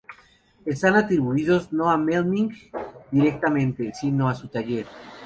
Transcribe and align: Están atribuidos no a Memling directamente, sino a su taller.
Están 0.65 0.95
atribuidos 0.95 1.71
no 1.71 1.91
a 1.91 1.95
Memling 1.95 2.51
directamente, 3.11 3.93
sino 3.93 4.29
a 4.29 4.33
su 4.33 4.47
taller. 4.47 4.87